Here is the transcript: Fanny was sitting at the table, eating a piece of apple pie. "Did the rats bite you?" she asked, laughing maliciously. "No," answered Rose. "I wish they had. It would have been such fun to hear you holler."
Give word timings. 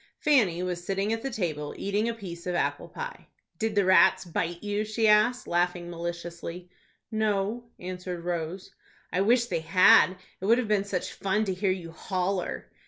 Fanny 0.17 0.63
was 0.63 0.83
sitting 0.83 1.13
at 1.13 1.21
the 1.21 1.29
table, 1.29 1.75
eating 1.77 2.09
a 2.09 2.13
piece 2.15 2.47
of 2.47 2.55
apple 2.55 2.87
pie. 2.87 3.27
"Did 3.59 3.75
the 3.75 3.85
rats 3.85 4.25
bite 4.25 4.63
you?" 4.63 4.83
she 4.83 5.07
asked, 5.07 5.45
laughing 5.47 5.91
maliciously. 5.91 6.71
"No," 7.11 7.65
answered 7.77 8.23
Rose. 8.25 8.71
"I 9.13 9.21
wish 9.21 9.45
they 9.45 9.59
had. 9.59 10.17
It 10.41 10.45
would 10.47 10.57
have 10.57 10.67
been 10.67 10.85
such 10.85 11.13
fun 11.13 11.45
to 11.45 11.53
hear 11.53 11.69
you 11.69 11.91
holler." 11.91 12.71